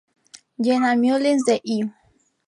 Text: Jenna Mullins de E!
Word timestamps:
Jenna 0.67 0.91
Mullins 1.01 1.43
de 1.47 1.55
E! 1.75 1.77